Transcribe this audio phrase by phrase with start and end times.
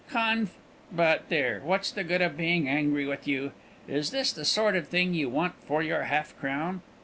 [0.09, 0.55] "Conf
[0.91, 3.51] But, there, what's the good of being angry with you?
[3.87, 6.81] Is this the sort of thing you want for your half crown?